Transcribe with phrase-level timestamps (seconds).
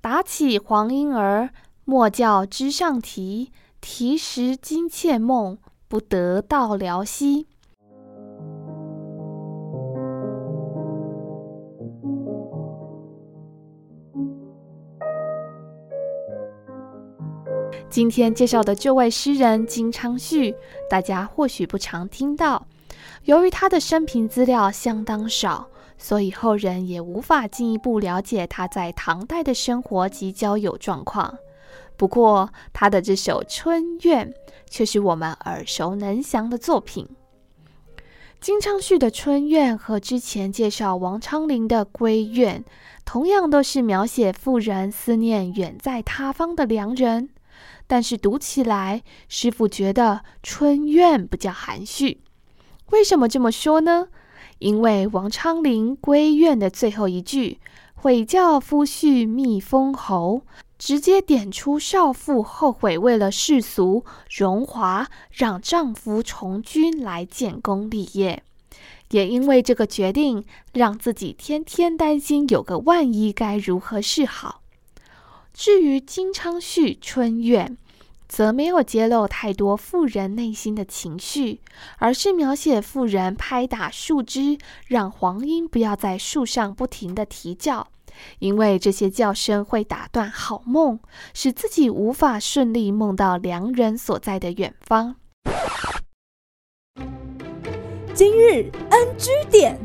[0.00, 1.50] 打起黄莺儿。
[1.84, 5.56] 莫教枝上啼，啼时惊妾梦，
[5.88, 7.46] 不得到辽西。
[17.88, 20.54] 今天介绍的这位诗人金昌绪，
[20.90, 22.66] 大家或许不常听到。
[23.24, 25.66] 由于他的生平资料相当少，
[25.98, 31.36] 所以后人也无法进一步了解他在唐代的生活及交友状况。
[31.96, 34.30] 不过，他的这首《春怨》
[34.70, 37.08] 却是我们耳熟能详的作品。
[38.40, 42.60] 金昌绪的《春怨》和之前介绍王昌龄的《闺怨》，
[43.04, 47.30] 同样都是描写妇人思念远在他方的良人。
[47.88, 52.20] 但是读起来，师傅觉得《春怨》比较含蓄。
[52.90, 54.06] 为什么这么说呢？
[54.58, 57.58] 因为王昌龄《闺怨》的最后一句
[57.94, 60.42] “悔教夫婿觅封侯”。
[60.78, 68.44] 直接点出少妇后悔为了世俗荣华，让丈夫从军来建功立业，
[69.10, 74.60] 也因为这个决定，让自己天天担心有个万一该如何是好。
[75.52, 77.66] 至于金昌绪《春怨》，
[78.28, 81.60] 则没有揭露太多富人内心的情绪，
[81.96, 87.88] 而是描写富人拍打树枝，让黄莺不要在树上不停的啼叫。
[88.40, 90.98] 因为这些叫声会打断好梦，
[91.34, 95.14] 使自己无法顺利梦到良人所在的远方。
[98.12, 99.78] 今日 NG 点，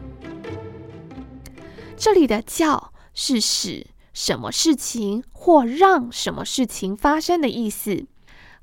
[1.95, 8.07] 这里的“叫”是使什么事情或让什么事情发生的意思，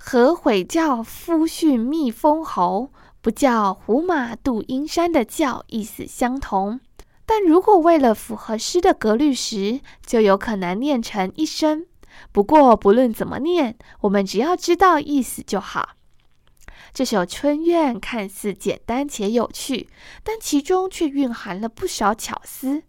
[0.02, 2.90] 和“悔教夫婿觅封侯，
[3.20, 6.80] 不教胡马度阴山”的“教”意思相同。
[7.26, 11.86] 但如果为了符合诗的格律时，就有可能念成一声。
[12.32, 15.90] 不过不论怎么念，我们只要知道意思就好。
[16.92, 19.88] 这首《春怨》看似简单且有趣，
[20.24, 22.82] 但其中却蕴含了不少巧思。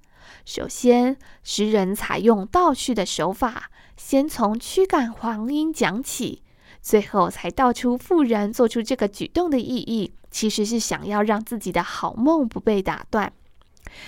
[0.46, 6.42] 首先，诗人采用倒叙的手法，先从驱赶黄莺讲起，
[6.82, 13.32] 最后才道出妇人做出这个举动的意义，其实是想要让自己的好梦不被打断。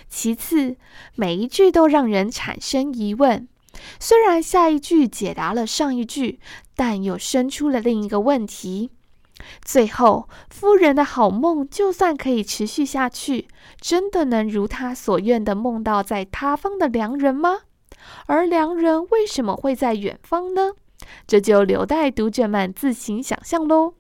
[0.10, 0.78] 其次，
[1.16, 3.48] 每一句都让人产生疑问。
[4.00, 6.40] 虽然下一句解答了上一句，
[6.76, 8.92] 但又生出了另一个问题。
[9.64, 13.48] 最后，夫人的好梦就算可以持续下去，
[13.82, 17.62] 真的能如她所愿的梦到在他方的良人吗？
[18.28, 20.74] 而良人为什么会在远方呢？
[21.26, 23.94] 这就留待读者们自行想象喽。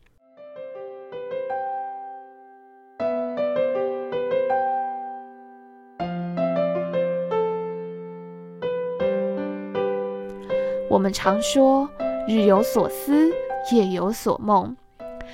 [10.89, 11.89] 我们常说
[12.29, 13.31] “日有所思，
[13.71, 14.77] 夜有所梦”。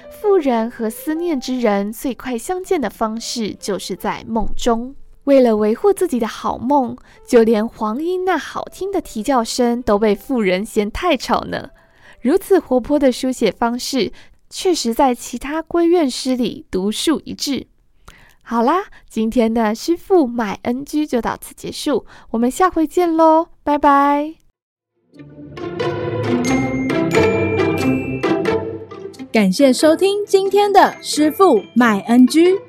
[0.09, 4.96] 妇人和思念之人最快相见的方式，就是在梦中。
[5.29, 11.69] 为了维护自己的好梦，就连黄莺那好听的啼叫声都被妇人嫌太吵呢。
[12.19, 14.12] 如此活泼的书写方式，
[14.50, 17.68] 确实在其他闺怨诗里独树一帜。
[18.41, 24.34] 好啦，今天的师傅麦恩居就到此结束，我们下回见喽，拜拜。
[29.31, 32.69] 感谢收听今天的师傅麦恩居。